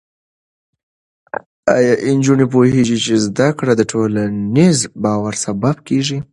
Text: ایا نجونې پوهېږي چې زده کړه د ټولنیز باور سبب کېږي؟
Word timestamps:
ایا 1.75 1.93
نجونې 2.17 2.45
پوهېږي 2.53 2.97
چې 3.05 3.13
زده 3.25 3.47
کړه 3.59 3.73
د 3.75 3.81
ټولنیز 3.91 4.77
باور 5.03 5.33
سبب 5.45 5.75
کېږي؟ 5.87 6.17